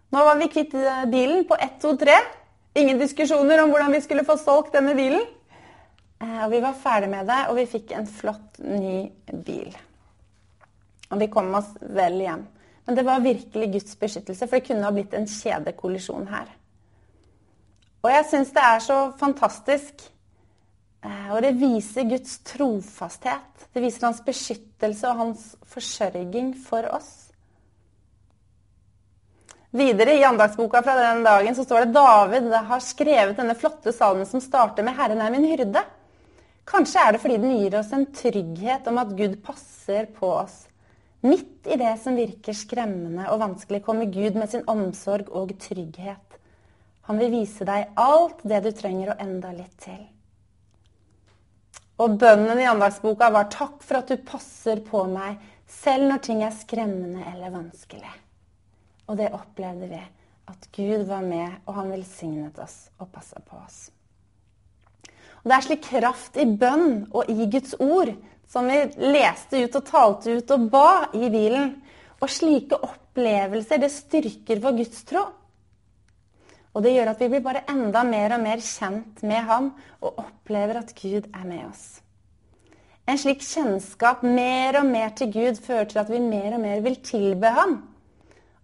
Nå 0.10 0.24
var 0.26 0.40
vi 0.40 0.50
kvitt 0.50 0.74
eh, 0.74 1.04
bilen 1.14 1.46
på 1.46 1.60
1, 1.62 1.76
2, 1.84 1.92
3. 2.08 2.16
Ingen 2.82 3.02
diskusjoner 3.02 3.62
om 3.62 3.70
hvordan 3.70 3.94
vi 3.94 4.02
skulle 4.02 4.26
få 4.26 4.40
solgt 4.42 4.74
denne 4.74 4.98
bilen. 4.98 5.22
Og 6.20 6.50
vi 6.52 6.60
var 6.60 6.76
ferdig 6.76 7.08
med 7.14 7.30
det, 7.32 7.38
og 7.48 7.56
vi 7.56 7.64
fikk 7.70 7.94
en 7.96 8.10
flott 8.10 8.58
ny 8.60 9.06
bil. 9.46 9.72
Og 11.10 11.20
vi 11.20 11.28
kom 11.32 11.50
oss 11.58 11.72
vel 11.82 12.20
hjem. 12.22 12.46
Men 12.86 12.98
det 12.98 13.06
var 13.06 13.26
virkelig 13.26 13.72
Guds 13.74 13.98
beskyttelse, 14.00 14.48
for 14.48 14.58
det 14.58 14.68
kunne 14.68 14.86
ha 14.86 14.94
blitt 14.94 15.14
en 15.18 15.28
kjedekollisjon 15.30 16.30
her. 16.30 16.48
Og 18.04 18.10
jeg 18.14 18.30
syns 18.30 18.54
det 18.56 18.64
er 18.64 18.82
så 18.82 19.00
fantastisk 19.20 20.10
Eh, 21.06 21.32
og 21.32 21.42
det 21.44 21.56
viser 21.60 22.08
Guds 22.10 22.40
trofasthet. 22.48 23.68
Det 23.72 23.84
viser 23.84 24.10
hans 24.10 24.22
beskyttelse 24.26 25.08
og 25.08 25.22
hans 25.24 25.48
forsørging 25.72 26.54
for 26.60 26.88
oss. 26.92 27.14
Videre 29.70 30.16
i 30.18 30.26
andagsboka 30.26 30.82
fra 30.82 30.96
den 30.98 31.22
dagen 31.24 31.56
så 31.56 31.64
står 31.64 31.86
det 31.86 31.94
David 31.94 32.50
har 32.72 32.82
skrevet 32.82 33.38
denne 33.38 33.56
flotte 33.56 33.94
salmen 33.94 34.26
som 34.26 34.42
starter 34.42 34.84
med 34.84 34.98
'Herren 34.98 35.22
er 35.22 35.32
min 35.32 35.46
hyrde'. 35.46 35.86
Kanskje 36.66 37.00
er 37.00 37.12
det 37.12 37.22
fordi 37.22 37.38
den 37.38 37.58
gir 37.58 37.80
oss 37.80 37.94
en 37.94 38.06
trygghet 38.06 38.88
om 38.88 38.98
at 38.98 39.16
Gud 39.18 39.44
passer 39.44 40.06
på 40.06 40.28
oss. 40.28 40.69
Midt 41.22 41.68
i 41.68 41.76
det 41.76 41.98
som 42.00 42.16
virker 42.16 42.56
skremmende 42.56 43.28
og 43.34 43.42
vanskelig, 43.42 43.82
kommer 43.84 44.08
Gud 44.08 44.38
med 44.40 44.52
sin 44.52 44.64
omsorg 44.72 45.28
og 45.36 45.52
trygghet. 45.60 46.38
Han 47.10 47.20
vil 47.20 47.34
vise 47.34 47.66
deg 47.68 47.92
alt 48.00 48.40
det 48.48 48.62
du 48.64 48.72
trenger 48.76 49.12
og 49.12 49.22
enda 49.24 49.52
litt 49.52 49.76
til. 49.84 50.00
Og 52.00 52.16
bønnen 52.22 52.62
i 52.62 52.68
andagsboka 52.70 53.28
var 53.30 53.50
'Takk 53.52 53.84
for 53.84 53.98
at 53.98 54.08
du 54.08 54.18
passer 54.18 54.80
på 54.80 55.04
meg, 55.12 55.38
selv 55.68 56.08
når 56.08 56.18
ting 56.24 56.44
er 56.44 56.56
skremmende 56.56 57.26
eller 57.34 57.52
vanskelig'. 57.52 58.20
Og 59.08 59.18
det 59.18 59.34
opplevde 59.34 59.90
vi. 59.90 60.02
At 60.48 60.70
Gud 60.72 61.06
var 61.06 61.22
med, 61.22 61.52
og 61.66 61.74
han 61.76 61.92
velsignet 61.92 62.60
oss 62.60 62.90
og 62.98 63.12
passa 63.12 63.40
på 63.40 63.58
oss. 63.66 63.92
Og 65.44 65.50
Det 65.50 65.54
er 65.54 65.62
slik 65.62 65.82
kraft 65.82 66.38
i 66.38 66.46
bønn 66.46 67.08
og 67.12 67.30
i 67.30 67.50
Guds 67.52 67.76
ord, 67.80 68.16
som 68.50 68.68
vi 68.70 68.80
leste 69.14 69.62
ut 69.66 69.78
og 69.78 69.86
talte 69.86 70.40
ut 70.40 70.56
og 70.56 70.70
ba 70.74 70.90
i 71.14 71.30
bilen. 71.30 71.76
Og 72.20 72.32
slike 72.34 72.76
opplevelser, 72.76 73.80
det 73.80 73.92
styrker 73.94 74.60
vår 74.64 74.82
gudstro. 74.82 75.24
Og 76.76 76.84
det 76.86 76.94
gjør 76.94 77.14
at 77.14 77.22
vi 77.22 77.30
blir 77.32 77.46
bare 77.46 77.64
enda 77.72 78.04
mer 78.06 78.36
og 78.36 78.44
mer 78.44 78.62
kjent 78.64 79.24
med 79.26 79.48
ham 79.48 79.72
og 80.02 80.22
opplever 80.22 80.82
at 80.82 80.94
Gud 80.98 81.30
er 81.32 81.46
med 81.48 81.64
oss. 81.70 81.86
En 83.10 83.18
slik 83.18 83.42
kjennskap 83.42 84.22
mer 84.22 84.78
og 84.84 84.86
mer 84.86 85.16
til 85.18 85.32
Gud 85.34 85.62
fører 85.66 85.88
til 85.90 86.02
at 86.02 86.12
vi 86.12 86.22
mer 86.22 86.54
og 86.58 86.62
mer 86.62 86.84
vil 86.86 87.00
tilbe 87.06 87.50
ham. 87.56 87.80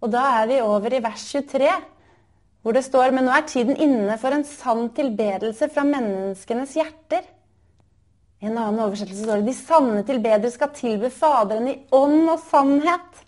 Og 0.04 0.12
da 0.12 0.22
er 0.42 0.50
vi 0.50 0.60
over 0.62 0.94
i 0.94 1.02
vers 1.02 1.24
23, 1.32 1.70
hvor 2.62 2.76
det 2.76 2.84
står 2.86 3.14
Men 3.14 3.26
nå 3.26 3.32
er 3.34 3.46
tiden 3.46 3.78
inne 3.78 4.18
for 4.18 4.34
en 4.34 4.44
sann 4.46 4.88
tilbedelse 4.94 5.68
fra 5.72 5.82
menneskenes 5.86 6.76
hjerter. 6.78 7.26
I 8.40 8.46
en 8.50 8.58
annen 8.58 8.82
oversettelse 8.84 9.24
står 9.24 9.40
det 9.40 9.50
de 9.50 9.56
sanne 9.56 10.02
tilbedere 10.04 10.52
skal 10.52 10.74
tilbe 10.76 11.10
Faderen 11.12 11.70
i 11.70 11.76
ånd 11.96 12.28
og 12.28 12.40
sannhet. 12.50 13.22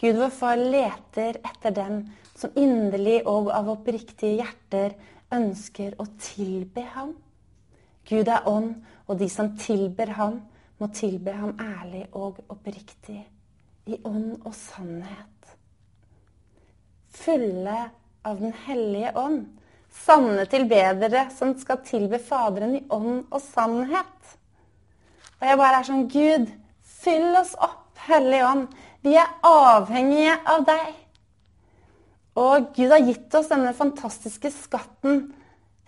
Gud 0.00 0.16
vår 0.18 0.32
Far 0.34 0.60
leter 0.60 1.36
etter 1.44 1.74
dem 1.76 1.98
som 2.34 2.54
inderlig 2.58 3.20
og 3.28 3.52
av 3.54 3.68
oppriktige 3.74 4.40
hjerter 4.40 4.96
ønsker 5.32 5.94
å 6.00 6.08
tilbe 6.20 6.84
ham. 6.94 7.12
Gud 8.08 8.28
er 8.28 8.48
ånd, 8.48 8.74
og 9.06 9.20
de 9.20 9.28
som 9.30 9.52
tilber 9.60 10.14
ham, 10.16 10.40
må 10.80 10.88
tilbe 10.90 11.34
ham 11.36 11.52
ærlig 11.60 12.06
og 12.18 12.40
oppriktig, 12.50 13.20
i 13.86 13.98
ånd 14.08 14.40
og 14.42 14.54
sannhet. 14.56 15.52
Fulle 17.12 17.78
av 18.24 18.40
Den 18.40 18.54
hellige 18.64 19.12
ånd 19.18 19.44
sanne 19.92 20.46
tilbedere 20.50 21.26
som 21.36 21.54
skal 21.60 21.82
tilbe 21.86 22.20
Faderen 22.22 22.76
i 22.78 22.82
ånd 22.92 23.26
og 23.30 23.40
sannhet. 23.44 24.34
Og 25.40 25.48
jeg 25.48 25.58
bare 25.58 25.80
er 25.80 25.88
sånn 25.88 26.08
Gud, 26.10 26.48
fyll 27.02 27.32
oss 27.38 27.54
opp, 27.58 27.78
Hellige 28.06 28.46
Ånd. 28.48 28.66
Vi 29.02 29.14
er 29.18 29.30
avhengige 29.46 30.36
av 30.48 30.64
deg. 30.66 30.92
Og 32.38 32.70
Gud 32.76 32.94
har 32.94 33.04
gitt 33.04 33.34
oss 33.38 33.50
denne 33.50 33.74
fantastiske 33.76 34.50
skatten. 34.54 35.26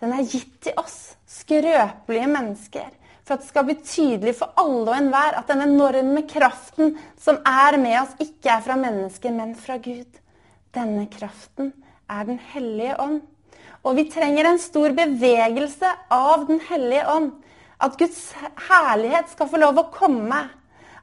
Den 0.03 0.13
er 0.13 0.27
gitt 0.27 0.59
til 0.63 0.75
oss, 0.79 1.15
skrøpelige 1.27 2.27
mennesker. 2.29 2.91
For 3.25 3.35
at 3.35 3.41
det 3.41 3.49
skal 3.49 3.65
bli 3.65 3.77
tydelig 3.81 4.35
for 4.37 4.53
alle 4.61 4.83
og 4.85 4.97
enhver 4.99 5.39
at 5.39 5.49
den 5.49 5.63
enorme 5.65 6.21
kraften 6.29 6.93
som 7.17 7.39
er 7.41 7.79
med 7.81 7.97
oss, 8.03 8.13
ikke 8.21 8.51
er 8.53 8.61
fra 8.67 8.75
mennesker, 8.77 9.33
men 9.33 9.55
fra 9.57 9.79
Gud. 9.81 10.19
Denne 10.75 11.07
kraften 11.09 11.71
er 12.11 12.27
Den 12.27 12.39
hellige 12.51 12.99
ånd. 13.01 13.23
Og 13.85 13.99
vi 13.99 14.07
trenger 14.09 14.47
en 14.49 14.61
stor 14.61 14.95
bevegelse 14.97 15.91
av 16.13 16.47
Den 16.47 16.61
hellige 16.69 17.05
ånd. 17.11 17.31
At 17.77 17.97
Guds 17.99 18.31
herlighet 18.69 19.29
skal 19.29 19.49
få 19.51 19.61
lov 19.61 19.77
å 19.77 19.89
komme. 19.93 20.41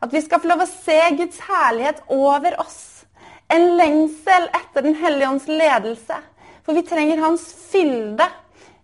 At 0.03 0.11
vi 0.11 0.23
skal 0.25 0.43
få 0.43 0.51
lov 0.51 0.65
å 0.65 0.71
se 0.71 0.99
Guds 1.19 1.39
herlighet 1.47 2.03
over 2.11 2.59
oss. 2.61 3.05
En 3.53 3.77
lengsel 3.79 4.49
etter 4.51 4.89
Den 4.89 4.99
hellige 4.99 5.31
ånds 5.31 5.47
ledelse. 5.47 6.19
For 6.67 6.75
vi 6.75 6.83
trenger 6.87 7.23
hans 7.23 7.45
fylde. 7.71 8.27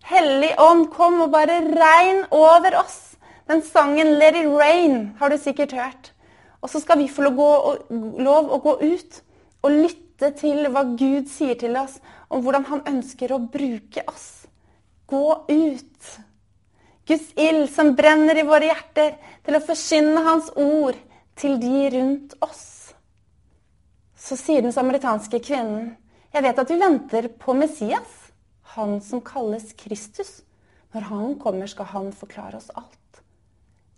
Hellig 0.08 0.54
ånd, 0.62 0.88
kom 0.94 1.18
og 1.24 1.32
bare 1.34 1.58
regn 1.66 2.22
over 2.30 2.78
oss. 2.78 3.16
Den 3.48 3.62
sangen 3.62 4.18
'Let 4.18 4.36
it 4.36 4.46
rain' 4.46 5.16
har 5.18 5.28
du 5.30 5.38
sikkert 5.38 5.72
hørt. 5.72 6.12
Og 6.62 6.70
så 6.70 6.80
skal 6.80 6.98
vi 6.98 7.08
få 7.08 7.22
lov 7.22 8.50
å 8.52 8.58
gå 8.62 8.78
ut 8.82 9.22
og 9.62 9.70
lytte 9.70 10.07
til 10.18 10.66
hva 10.72 10.82
Gud 10.98 11.28
sier 11.30 11.58
til 11.58 11.76
oss 11.78 11.98
om 12.28 12.42
hvordan 12.42 12.66
han 12.68 12.82
ønsker 12.90 13.32
å 13.32 13.42
bruke 13.52 14.02
oss. 14.10 14.46
Gå 15.08 15.26
ut. 15.48 16.08
Guds 17.08 17.30
ild 17.40 17.70
som 17.72 17.94
brenner 17.96 18.36
i 18.36 18.44
våre 18.44 18.68
hjerter, 18.68 19.14
til 19.46 19.56
å 19.56 19.64
forsyne 19.64 20.24
Hans 20.26 20.50
ord 20.60 20.98
til 21.38 21.56
de 21.62 21.86
rundt 21.94 22.34
oss. 22.44 22.92
Så 24.18 24.36
sier 24.36 24.60
den 24.60 24.74
samaritanske 24.74 25.40
kvinnen, 25.40 25.94
jeg 26.34 26.44
vet 26.44 26.58
at 26.60 26.68
vi 26.68 26.76
venter 26.82 27.30
på 27.40 27.54
Messias, 27.56 28.10
han 28.74 28.98
som 29.00 29.22
kalles 29.24 29.72
Kristus. 29.78 30.42
Når 30.92 31.06
han 31.08 31.34
kommer, 31.40 31.68
skal 31.68 31.88
han 31.92 32.12
forklare 32.16 32.60
oss 32.60 32.70
alt. 32.76 33.22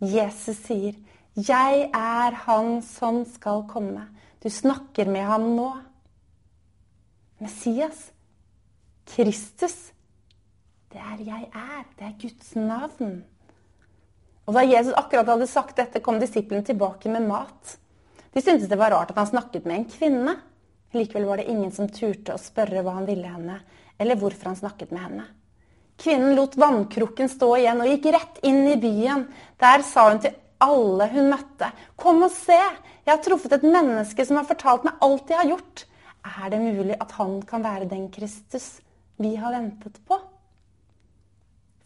Jesus 0.00 0.58
sier, 0.66 0.94
'Jeg 1.36 1.90
er 1.94 2.30
han 2.46 2.82
som 2.82 3.24
skal 3.24 3.62
komme'. 3.62 4.06
Du 4.42 4.48
snakker 4.48 5.06
med 5.06 5.24
ham 5.24 5.56
nå. 5.56 5.72
Messias, 7.40 8.10
Kristus, 9.08 9.92
det 10.92 10.98
er 10.98 11.18
'jeg 11.24 11.50
er'. 11.54 11.84
Det 11.96 12.04
er 12.06 12.14
Guds 12.20 12.54
navn. 12.54 13.24
Og 14.46 14.54
Da 14.54 14.60
Jesus 14.60 14.92
akkurat 14.96 15.26
hadde 15.26 15.46
sagt 15.46 15.76
dette, 15.76 16.00
kom 16.00 16.18
disiplene 16.20 16.64
tilbake 16.64 17.08
med 17.08 17.22
mat. 17.22 17.78
De 18.34 18.40
syntes 18.40 18.68
det 18.68 18.78
var 18.78 18.90
rart 18.90 19.10
at 19.10 19.16
han 19.16 19.26
snakket 19.26 19.64
med 19.64 19.76
en 19.76 19.84
kvinne. 19.84 20.36
Likevel 20.92 21.24
var 21.24 21.36
det 21.36 21.48
ingen 21.48 21.70
som 21.72 21.88
turte 21.88 22.34
å 22.34 22.38
spørre 22.38 22.82
hva 22.82 22.94
han 22.94 23.06
ville 23.06 23.26
henne, 23.26 23.60
eller 23.98 24.16
hvorfor 24.16 24.50
han 24.50 24.56
snakket 24.56 24.90
med 24.90 25.00
henne. 25.00 25.26
Kvinnen 25.96 26.34
lot 26.34 26.56
vannkrukken 26.56 27.28
stå 27.28 27.56
igjen 27.56 27.80
og 27.80 27.86
gikk 27.86 28.12
rett 28.12 28.40
inn 28.42 28.66
i 28.68 28.76
byen. 28.80 29.28
Der 29.60 29.82
sa 29.82 30.08
hun 30.10 30.20
til 30.20 30.34
alle 30.60 31.06
hun 31.08 31.30
møtte, 31.30 31.72
'Kom 31.96 32.22
og 32.22 32.30
se! 32.30 32.60
Jeg 33.06 33.16
har 33.16 33.22
truffet 33.22 33.52
et 33.52 33.62
menneske 33.62 34.26
som 34.26 34.36
har 34.36 34.44
fortalt 34.44 34.84
meg 34.84 34.94
alt 35.00 35.28
jeg 35.28 35.38
har 35.38 35.56
gjort.' 35.56 35.84
Er 36.26 36.50
det 36.52 36.60
mulig 36.60 36.96
at 37.00 37.12
han 37.16 37.40
kan 37.48 37.64
være 37.64 37.88
den 37.88 38.08
Kristus 38.12 38.80
vi 39.20 39.34
har 39.36 39.52
ventet 39.52 39.98
på. 40.08 40.16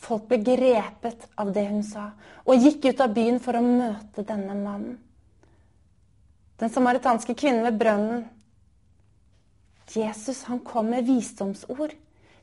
Folk 0.04 0.28
ble 0.28 0.38
grepet 0.44 1.26
av 1.40 1.50
det 1.54 1.64
hun 1.70 1.82
sa, 1.86 2.10
og 2.44 2.60
gikk 2.60 2.90
ut 2.90 3.00
av 3.00 3.14
byen 3.16 3.40
for 3.42 3.56
å 3.56 3.64
møte 3.64 4.26
denne 4.26 4.54
mannen. 4.58 4.98
Den 6.60 6.70
samaritanske 6.70 7.34
kvinnen 7.34 7.64
ved 7.66 7.78
brønnen. 7.80 8.24
Jesus 9.90 10.44
han 10.48 10.60
kom 10.64 10.92
med 10.92 11.08
visdomsord. 11.08 11.94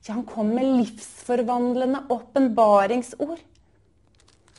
Ja, 0.03 0.15
han 0.15 0.25
kom 0.27 0.49
med 0.55 0.65
livsforvandlende 0.81 2.03
åpenbaringsord. 2.09 3.39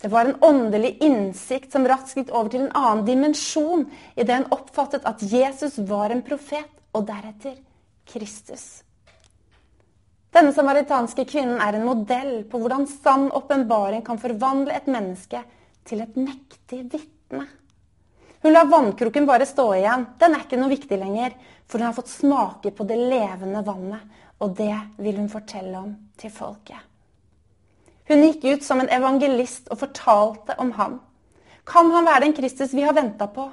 Det 0.03 0.11
var 0.11 0.27
en 0.27 0.39
åndelig 0.43 0.97
innsikt 1.05 1.75
som 1.75 1.85
raskt 1.87 2.17
gikk 2.19 2.33
over 2.35 2.51
til 2.51 2.65
en 2.65 2.77
annen 2.79 3.05
dimensjon 3.07 3.85
idet 4.17 4.41
hun 4.41 4.55
oppfattet 4.55 5.05
at 5.07 5.23
Jesus 5.23 5.77
var 5.91 6.11
en 6.11 6.25
profet, 6.27 6.71
og 6.93 7.07
deretter 7.09 7.57
Kristus. 8.09 8.83
Denne 10.33 10.53
samaritanske 10.57 11.27
kvinnen 11.29 11.61
er 11.61 11.77
en 11.77 11.85
modell 11.85 12.45
på 12.49 12.61
hvordan 12.61 12.87
sann 12.89 13.27
åpenbaring 13.37 14.05
kan 14.07 14.21
forvandle 14.21 14.73
et 14.77 14.89
menneske 14.89 15.43
til 15.89 16.01
et 16.01 16.17
mektig 16.17 16.87
vitne. 16.93 17.45
Hun 18.43 18.55
lar 18.55 18.71
vannkroken 18.71 19.27
bare 19.29 19.47
stå 19.47 19.69
igjen. 19.77 20.07
Den 20.19 20.35
er 20.35 20.47
ikke 20.47 20.59
noe 20.59 20.73
viktig 20.73 20.99
lenger, 20.99 21.37
for 21.69 21.79
hun 21.79 21.91
har 21.91 21.99
fått 21.99 22.11
smake 22.11 22.73
på 22.75 22.87
det 22.89 22.97
levende 22.99 23.63
vannet, 23.67 24.03
og 24.43 24.57
det 24.59 24.75
vil 25.05 25.21
hun 25.21 25.31
fortelle 25.31 25.77
om 25.79 25.93
til 26.19 26.33
folket. 26.35 26.81
Hun 28.09 28.25
gikk 28.27 28.49
ut 28.49 28.65
som 28.67 28.81
en 28.83 28.91
evangelist 28.91 29.71
og 29.71 29.79
fortalte 29.85 30.57
om 30.59 30.73
ham. 30.81 30.99
Kan 31.69 31.93
han 31.95 32.09
være 32.09 32.25
den 32.25 32.35
Kristus 32.35 32.75
vi 32.75 32.83
har 32.83 32.97
venta 32.97 33.29
på? 33.31 33.47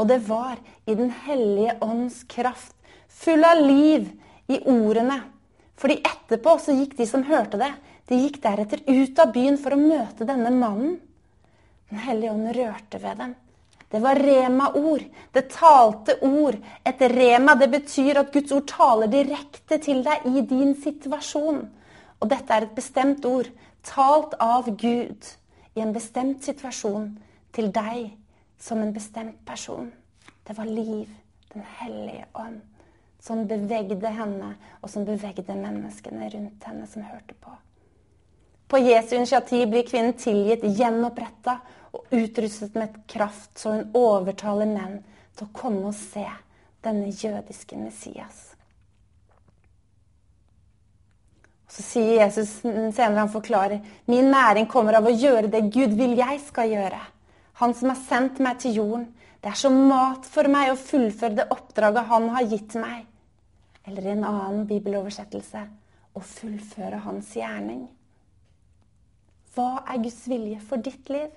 Og 0.00 0.08
det 0.08 0.22
var 0.28 0.56
i 0.88 0.96
Den 0.96 1.12
hellige 1.26 1.76
ånds 1.84 2.22
kraft, 2.24 2.72
full 3.08 3.44
av 3.44 3.60
liv 3.60 4.08
i 4.48 4.62
ordene 4.64 5.20
fordi 5.80 5.96
etterpå 6.04 6.58
så 6.60 6.74
gikk 6.76 6.98
de 6.98 7.06
som 7.08 7.22
hørte 7.24 7.56
det, 7.56 7.70
de 8.10 8.18
gikk 8.20 8.40
deretter 8.42 8.82
ut 8.84 9.20
av 9.22 9.30
byen 9.32 9.56
for 9.56 9.72
å 9.72 9.80
møte 9.80 10.26
denne 10.28 10.50
mannen. 10.52 10.98
Den 11.88 12.02
hellige 12.04 12.34
ånd 12.34 12.50
rørte 12.52 13.00
ved 13.00 13.16
dem. 13.22 13.32
Det 13.90 14.02
var 14.04 14.20
rema-ord. 14.20 15.06
Det 15.32 15.46
talte 15.50 16.18
ord. 16.26 16.58
Et 16.84 17.00
rema 17.14 17.56
det 17.58 17.70
betyr 17.72 18.20
at 18.20 18.30
Guds 18.34 18.52
ord 18.54 18.68
taler 18.68 19.10
direkte 19.10 19.80
til 19.82 20.04
deg 20.04 20.28
i 20.28 20.44
din 20.52 20.76
situasjon. 20.78 21.64
Og 22.20 22.30
dette 22.30 22.54
er 22.54 22.68
et 22.68 22.76
bestemt 22.76 23.24
ord, 23.26 23.48
talt 23.80 24.36
av 24.36 24.68
Gud 24.68 25.32
i 25.74 25.80
en 25.80 25.96
bestemt 25.96 26.44
situasjon 26.44 27.08
til 27.56 27.72
deg 27.72 28.10
som 28.60 28.82
en 28.82 28.92
bestemt 28.92 29.40
person. 29.46 29.92
Det 30.44 30.56
var 30.58 30.68
liv, 30.68 31.08
Den 31.50 31.64
hellige 31.80 32.26
ånd 32.32 32.60
som 33.20 33.44
bevegde 33.46 34.08
henne, 34.14 34.54
og 34.80 34.90
som 34.90 35.04
bevegde 35.04 35.56
menneskene 35.56 36.28
rundt 36.32 36.64
henne 36.66 36.86
som 36.88 37.04
hørte 37.04 37.36
på. 37.36 37.52
På 38.70 38.78
Jesu 38.78 39.16
initiativ 39.16 39.66
blir 39.68 39.86
kvinnen 39.86 40.14
tilgitt, 40.16 40.64
gjenoppretta 40.78 41.58
og 41.92 42.06
utrustet 42.14 42.76
med 42.78 43.00
kraft, 43.10 43.58
så 43.58 43.74
hun 43.74 43.90
overtaler 43.98 44.70
menn 44.70 45.00
til 45.36 45.48
å 45.48 45.52
komme 45.56 45.90
og 45.90 45.96
se 45.98 46.24
denne 46.84 47.10
jødiske 47.10 47.76
Messias. 47.76 48.46
Så 51.70 51.84
sier 51.86 52.24
Jesus 52.24 52.56
senere, 52.62 53.20
han 53.20 53.30
forklarer, 53.30 53.82
min 54.10 54.30
næring 54.32 54.66
kommer 54.70 54.96
av 54.98 55.06
å 55.06 55.12
gjøre 55.14 55.50
det 55.50 55.68
Gud 55.70 55.92
vil 55.98 56.16
jeg 56.18 56.40
skal 56.46 56.72
gjøre. 56.72 57.02
Han 57.60 57.74
som 57.76 57.92
har 57.92 58.00
sendt 58.00 58.40
meg 58.42 58.58
til 58.62 58.80
jorden. 58.80 59.06
Det 59.40 59.52
er 59.52 59.56
som 59.56 59.76
mat 59.88 60.26
for 60.28 60.48
meg 60.52 60.72
å 60.72 60.80
fullføre 60.80 61.38
det 61.38 61.48
oppdraget 61.52 62.08
han 62.10 62.28
har 62.34 62.48
gitt 62.48 62.76
meg 62.80 63.06
eller 63.90 64.06
i 64.06 64.12
en 64.12 64.26
annen 64.26 64.66
bibeloversettelse 64.68 65.62
å 66.14 66.22
fullføre 66.24 67.00
hans 67.04 67.30
gjerning. 67.36 67.84
Hva 69.54 69.82
er 69.90 70.02
Guds 70.04 70.26
vilje 70.30 70.60
for 70.62 70.82
ditt 70.82 71.08
liv? 71.10 71.30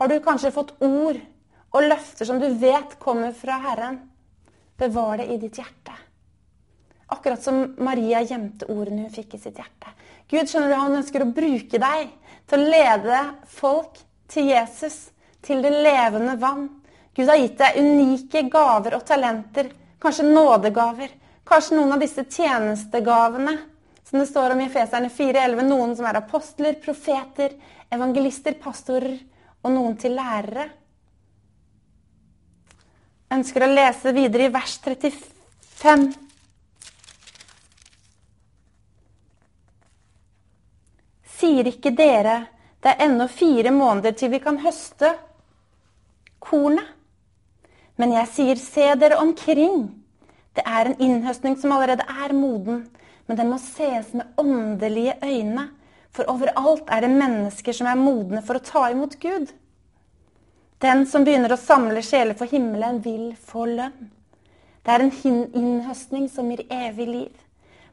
Har 0.00 0.10
du 0.10 0.16
kanskje 0.24 0.54
fått 0.54 0.74
ord 0.82 1.18
og 1.72 1.86
løfter 1.86 2.28
som 2.28 2.40
du 2.42 2.48
vet 2.58 2.96
kommer 3.02 3.34
fra 3.36 3.60
Herren? 3.68 4.00
Bevar 4.78 5.20
det 5.20 5.28
i 5.30 5.38
ditt 5.38 5.60
hjerte. 5.60 5.94
Akkurat 7.12 7.42
som 7.44 7.74
Maria 7.84 8.22
gjemte 8.24 8.66
ordene 8.72 9.04
hun 9.04 9.14
fikk 9.14 9.36
i 9.36 9.42
sitt 9.42 9.60
hjerte. 9.60 9.92
Gud 10.32 10.48
skjønner 10.48 10.72
du, 10.72 10.78
han 10.80 10.96
ønsker 10.96 11.22
å 11.22 11.32
bruke 11.34 11.78
deg 11.78 12.14
til 12.48 12.62
å 12.64 12.70
lede 12.72 13.20
folk 13.52 14.00
til 14.32 14.48
Jesus, 14.48 15.10
til 15.44 15.62
det 15.62 15.72
levende 15.84 16.38
vann. 16.40 16.68
Gud 17.12 17.28
har 17.28 17.40
gitt 17.40 17.58
deg 17.60 17.78
unike 17.82 18.46
gaver 18.52 18.96
og 18.96 19.06
talenter 19.06 19.68
Kanskje 20.02 20.24
nådegaver. 20.26 21.10
Kanskje 21.46 21.76
noen 21.76 21.92
av 21.94 22.00
disse 22.02 22.24
tjenestegavene 22.26 23.52
som 24.08 24.18
det 24.18 24.26
står 24.26 24.50
om 24.50 24.60
i 24.60 24.64
Efeserne 24.66 25.10
4,11. 25.14 25.62
Noen 25.68 25.92
som 25.94 26.08
er 26.08 26.18
apostler, 26.18 26.74
profeter, 26.82 27.54
evangelister, 27.92 28.56
pastorer 28.58 29.14
og 29.62 29.70
noen 29.70 29.94
til 30.02 30.16
lærere. 30.18 30.64
Jeg 33.30 33.38
ønsker 33.38 33.64
å 33.64 33.70
lese 33.70 34.12
videre 34.16 34.48
i 34.48 34.52
vers 34.56 34.74
35. 34.82 36.10
Sier 41.38 41.70
ikke 41.70 41.94
dere 41.94 42.36
det 42.82 42.90
er 42.90 43.04
ennå 43.06 43.28
fire 43.30 43.70
måneder 43.70 44.14
til 44.18 44.32
vi 44.32 44.40
kan 44.42 44.58
høste 44.62 45.12
kornet? 46.42 46.88
Men 48.00 48.14
jeg 48.16 48.30
sier, 48.32 48.58
se 48.58 48.86
dere 48.98 49.20
omkring. 49.22 49.84
Det 50.56 50.64
er 50.66 50.88
en 50.88 50.98
innhøstning 51.00 51.54
som 51.60 51.72
allerede 51.72 52.02
er 52.08 52.32
moden, 52.34 52.86
men 53.28 53.38
den 53.38 53.50
må 53.52 53.58
ses 53.62 54.10
med 54.16 54.32
åndelige 54.40 55.14
øyne. 55.22 55.68
For 56.12 56.28
overalt 56.28 56.90
er 56.92 57.04
det 57.04 57.12
mennesker 57.14 57.76
som 57.76 57.88
er 57.88 58.00
modne 58.00 58.42
for 58.44 58.58
å 58.58 58.64
ta 58.64 58.88
imot 58.92 59.14
Gud. 59.22 59.52
Den 60.82 61.06
som 61.06 61.24
begynner 61.24 61.54
å 61.54 61.60
samle 61.60 62.02
sjeler 62.02 62.34
for 62.36 62.50
himmelen, 62.50 62.98
vil 63.04 63.30
få 63.38 63.68
lønn. 63.70 64.10
Det 64.82 64.90
er 64.90 65.04
en 65.04 65.14
innhøstning 65.54 66.26
som 66.28 66.50
gir 66.50 66.64
evig 66.66 67.06
liv. 67.06 67.41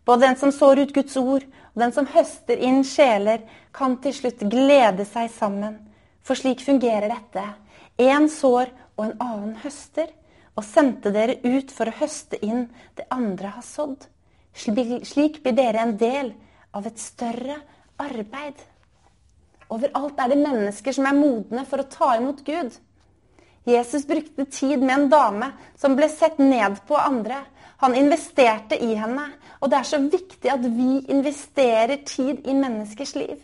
Både 0.09 0.25
den 0.25 0.35
som 0.35 0.51
sår 0.51 0.79
ut 0.79 0.93
Guds 0.93 1.17
ord, 1.21 1.43
og 1.45 1.81
den 1.83 1.91
som 1.93 2.07
høster 2.09 2.57
inn 2.57 2.79
sjeler, 2.81 3.43
kan 3.69 3.99
til 4.01 4.15
slutt 4.17 4.39
glede 4.49 5.05
seg 5.05 5.27
sammen. 5.29 5.75
For 6.25 6.33
slik 6.33 6.63
fungerer 6.65 7.11
dette. 7.11 7.43
Én 8.01 8.25
sår, 8.25 8.71
og 8.97 9.03
en 9.05 9.19
annen 9.21 9.51
høster. 9.61 10.09
Og 10.57 10.65
sendte 10.65 11.11
dere 11.13 11.35
ut 11.43 11.69
for 11.69 11.91
å 11.91 11.93
høste 11.99 12.39
inn 12.41 12.65
det 12.97 13.05
andre 13.13 13.51
har 13.53 13.67
sådd. 13.67 14.07
Slik 14.57 15.43
blir 15.43 15.53
dere 15.53 15.85
en 15.85 15.93
del 16.01 16.33
av 16.73 16.89
et 16.89 16.97
større 16.97 17.59
arbeid. 18.01 18.57
Overalt 19.69 20.25
er 20.25 20.33
det 20.33 20.41
mennesker 20.41 20.97
som 20.97 21.05
er 21.05 21.21
modne 21.21 21.67
for 21.69 21.85
å 21.85 21.89
ta 21.93 22.15
imot 22.17 22.41
Gud. 22.49 22.73
Jesus 23.69 24.09
brukte 24.09 24.49
tid 24.49 24.81
med 24.81 24.95
en 24.95 25.09
dame 25.13 25.53
som 25.77 25.93
ble 25.93 26.09
sett 26.09 26.41
ned 26.41 26.81
på 26.89 26.97
andre. 26.97 27.43
Han 27.79 27.95
investerte 27.95 28.75
i 28.83 28.95
henne. 28.97 29.29
Og 29.59 29.71
det 29.71 29.79
er 29.79 29.87
så 29.87 29.99
viktig 29.99 30.51
at 30.51 30.63
vi 30.63 31.03
investerer 31.11 31.99
tid 32.07 32.47
i 32.47 32.55
menneskers 32.55 33.15
liv. 33.19 33.37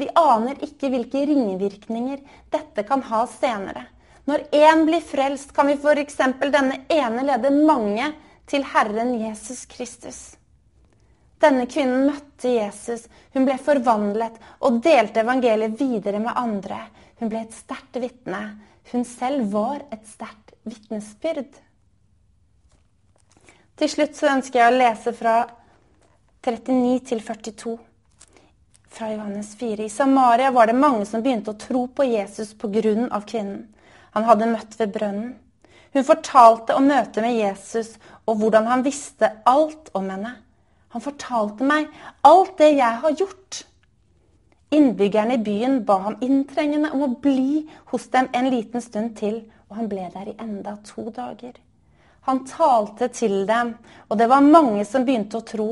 Vi 0.00 0.08
aner 0.18 0.58
ikke 0.64 0.90
hvilke 0.90 1.24
ringvirkninger 1.28 2.22
dette 2.50 2.84
kan 2.88 3.04
ha 3.10 3.24
senere. 3.30 3.86
Når 4.26 4.46
én 4.54 4.84
blir 4.86 5.02
frelst, 5.02 5.52
kan 5.54 5.66
vi 5.66 5.78
f.eks. 5.78 6.18
denne 6.42 6.84
ene 6.90 7.26
lede 7.26 7.50
mange 7.66 8.12
til 8.46 8.64
Herren 8.74 9.14
Jesus 9.20 9.64
Kristus. 9.70 10.20
Denne 11.42 11.66
kvinnen 11.66 12.06
møtte 12.06 12.52
Jesus, 12.54 13.08
hun 13.34 13.46
ble 13.48 13.56
forvandlet 13.58 14.36
og 14.62 14.78
delte 14.84 15.24
evangeliet 15.24 15.74
videre 15.80 16.20
med 16.22 16.38
andre. 16.38 16.78
Hun 17.18 17.30
ble 17.32 17.42
et 17.42 17.56
sterkt 17.56 17.98
vitne. 18.02 18.42
Hun 18.92 19.04
selv 19.06 19.50
var 19.50 19.82
et 19.94 20.06
sterkt 20.06 20.54
vitnesbyrd. 20.66 21.50
Til 23.82 23.90
slutt 23.90 24.14
så 24.14 24.28
ønsker 24.30 24.60
jeg 24.60 24.70
å 24.70 24.78
lese 24.78 25.10
fra 25.10 25.32
39 26.46 27.00
til 27.08 27.18
42 27.18 27.72
fra 28.94 29.08
Johannes 29.10 29.48
4. 29.58 29.88
I 29.88 29.90
Samaria 29.90 30.52
var 30.54 30.70
det 30.70 30.76
mange 30.78 31.02
som 31.10 31.24
begynte 31.24 31.50
å 31.50 31.58
tro 31.58 31.80
på 31.90 32.06
Jesus 32.06 32.52
pga. 32.54 32.92
kvinnen. 33.26 33.64
Han 34.14 34.28
hadde 34.28 34.46
møtt 34.52 34.76
ved 34.78 34.92
brønnen. 34.94 35.32
Hun 35.96 36.06
fortalte 36.06 36.76
om 36.78 36.86
møtet 36.86 37.18
med 37.26 37.34
Jesus 37.34 37.96
og 38.22 38.38
hvordan 38.38 38.70
han 38.70 38.86
visste 38.86 39.32
alt 39.50 39.90
om 39.98 40.06
henne. 40.14 40.36
Han 40.94 41.02
fortalte 41.02 41.66
meg 41.66 41.90
alt 42.22 42.54
det 42.62 42.70
jeg 42.76 43.00
har 43.02 43.18
gjort. 43.18 43.64
Innbyggerne 44.70 45.40
i 45.40 45.42
byen 45.42 45.82
ba 45.84 45.98
ham 46.06 46.20
inntrengende 46.22 46.94
om 46.94 47.02
å 47.02 47.10
bli 47.18 47.66
hos 47.90 48.06
dem 48.14 48.30
en 48.30 48.46
liten 48.46 48.80
stund 48.80 49.16
til, 49.18 49.42
og 49.66 49.82
han 49.82 49.90
ble 49.90 50.06
der 50.14 50.30
i 50.30 50.38
enda 50.38 50.78
to 50.86 51.10
dager. 51.10 51.58
Han 52.26 52.44
talte 52.46 53.08
til 53.08 53.42
dem, 53.46 53.74
og 54.08 54.18
det 54.18 54.28
var 54.30 54.44
mange 54.46 54.84
som 54.86 55.04
begynte 55.06 55.40
å 55.40 55.46
tro. 55.46 55.70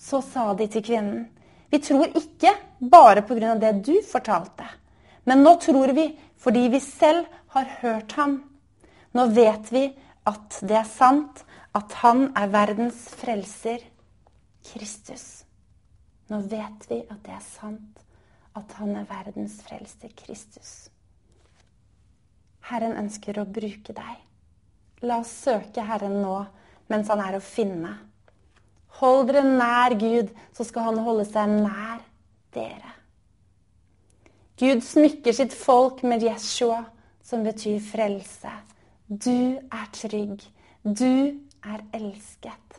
Så 0.00 0.20
sa 0.24 0.52
de 0.56 0.66
til 0.68 0.84
kvinnen, 0.84 1.26
vi 1.70 1.80
tror 1.82 2.12
ikke 2.16 2.52
bare 2.78 3.22
pga. 3.22 3.54
det 3.54 3.72
du 3.84 4.02
fortalte, 4.02 4.64
men 5.24 5.42
nå 5.42 5.56
tror 5.60 5.92
vi 5.92 6.06
fordi 6.38 6.68
vi 6.68 6.80
selv 6.80 7.26
har 7.48 7.64
hørt 7.80 8.12
ham. 8.12 8.42
Nå 9.12 9.26
vet 9.26 9.72
vi 9.72 9.84
at 10.24 10.58
det 10.62 10.76
er 10.76 10.88
sant, 10.88 11.44
at 11.74 11.92
han 12.04 12.32
er 12.36 12.48
verdens 12.48 13.08
frelser, 13.18 13.80
Kristus. 14.64 15.44
Nå 16.28 16.40
vet 16.48 16.86
vi 16.88 17.00
at 17.10 17.20
det 17.24 17.34
er 17.34 17.44
sant, 17.44 18.00
at 18.54 18.72
han 18.78 18.94
er 18.96 19.08
verdens 19.08 19.58
frelser, 19.66 20.12
Kristus. 20.16 20.88
Herren 22.70 22.96
ønsker 22.96 23.40
å 23.40 23.48
bruke 23.48 23.92
deg. 23.92 24.20
La 25.04 25.20
oss 25.20 25.32
søke 25.44 25.84
Herren 25.84 26.20
nå 26.22 26.38
mens 26.88 27.08
han 27.12 27.20
er 27.24 27.36
å 27.36 27.44
finne. 27.44 27.92
Hold 29.00 29.28
dere 29.28 29.42
nær 29.44 29.96
Gud, 29.98 30.30
så 30.54 30.64
skal 30.66 30.90
han 30.90 31.00
holde 31.04 31.24
seg 31.28 31.50
nær 31.50 32.02
dere. 32.54 32.92
Gud 34.60 34.84
smykker 34.86 35.34
sitt 35.34 35.56
folk 35.56 36.04
med 36.06 36.22
Jeshua, 36.22 36.84
som 37.24 37.42
betyr 37.42 37.80
frelse. 37.82 38.52
Du 39.08 39.58
er 39.58 39.88
trygg. 39.96 40.44
Du 40.84 41.40
er 41.64 41.82
elsket. 41.96 42.78